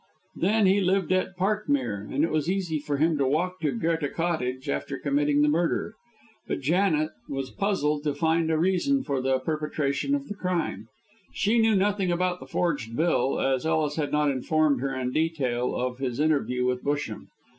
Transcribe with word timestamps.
Then 0.35 0.65
he 0.65 0.79
lived 0.81 1.11
at 1.11 1.37
Parkmere, 1.37 2.07
and 2.11 2.23
it 2.23 2.31
was 2.31 2.49
easy 2.49 2.79
for 2.79 2.97
him 2.97 3.19
to 3.19 3.27
walk 3.27 3.59
to 3.59 3.71
Goethe 3.71 4.11
Cottage 4.15 4.67
after 4.67 4.97
committing 4.97 5.43
the 5.43 5.47
murder. 5.47 5.93
But 6.47 6.61
Janet 6.61 7.11
was 7.29 7.51
puzzled 7.51 8.03
to 8.05 8.15
find 8.15 8.49
a 8.49 8.57
reason 8.57 9.03
for 9.03 9.21
the 9.21 9.37
perpetration 9.37 10.15
of 10.15 10.27
the 10.27 10.33
crime. 10.33 10.87
She 11.33 11.59
knew 11.59 11.75
nothing 11.75 12.11
about 12.11 12.39
the 12.39 12.47
forged 12.47 12.95
bill, 12.97 13.39
as 13.39 13.63
Ellis 13.63 13.97
had 13.97 14.11
not 14.11 14.31
informed 14.31 14.81
her 14.81 14.95
in 14.95 15.11
detail 15.11 15.75
of 15.75 15.99
his 15.99 16.19
interview 16.19 16.65
with 16.65 16.81
Busham. 16.83 17.27